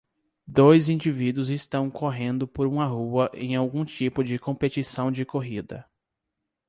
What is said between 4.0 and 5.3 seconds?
de competição de